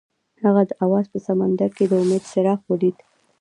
[0.43, 2.97] هغه د اواز په سمندر کې د امید څراغ ولید.